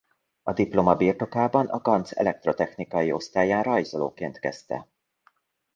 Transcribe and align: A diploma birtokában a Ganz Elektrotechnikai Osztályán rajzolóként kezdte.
A 0.43 0.53
diploma 0.53 0.95
birtokában 0.95 1.65
a 1.65 1.79
Ganz 1.81 2.17
Elektrotechnikai 2.17 3.11
Osztályán 3.11 3.63
rajzolóként 3.63 4.39
kezdte. 4.39 4.87